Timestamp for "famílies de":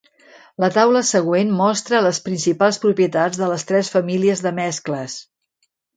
3.97-4.57